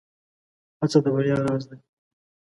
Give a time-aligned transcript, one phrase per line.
[0.79, 1.77] هڅه د بريا راز دی.